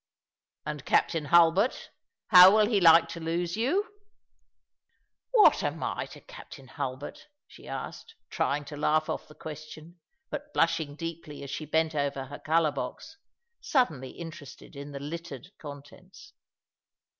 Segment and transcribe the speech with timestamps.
[0.65, 1.91] "And Captain Hulbert—
[2.31, 3.99] how will he like to lose you?""
[5.33, 9.99] What am I to Captain Hulbert?" she asked, trying to laugh off the question,
[10.31, 13.17] but blushing deeply as she bent over her colour box,
[13.61, 16.33] suddenly interested in the littered contents.